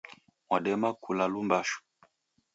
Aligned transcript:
Mwadema 0.49 0.93
kula 1.03 1.23
lumbashu 1.31 1.79